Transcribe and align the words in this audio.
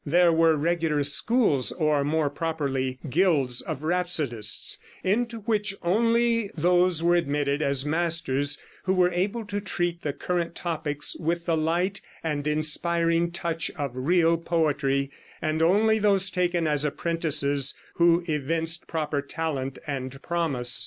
There 0.03 0.33
were 0.33 0.55
regular 0.55 1.03
schools, 1.03 1.71
or 1.71 2.03
more 2.03 2.31
properly 2.31 2.97
guilds, 3.07 3.61
of 3.61 3.83
rhapsodists, 3.83 4.79
into 5.03 5.41
which 5.41 5.75
only 5.83 6.49
those 6.57 7.03
were 7.03 7.13
admitted 7.13 7.61
as 7.61 7.85
masters 7.85 8.57
who 8.85 8.95
were 8.95 9.11
able 9.11 9.45
to 9.45 9.61
treat 9.61 10.01
the 10.01 10.11
current 10.11 10.55
topics 10.55 11.15
with 11.17 11.45
the 11.45 11.55
light 11.55 12.01
and 12.23 12.47
inspiring 12.47 13.29
touch 13.29 13.69
of 13.75 13.91
real 13.93 14.37
poetry, 14.39 15.11
and 15.39 15.61
only 15.61 15.99
those 15.99 16.31
taken 16.31 16.65
as 16.65 16.83
apprentices 16.83 17.75
who 17.97 18.23
evinced 18.27 18.87
proper 18.87 19.21
talent 19.21 19.77
and 19.85 20.19
promise. 20.23 20.79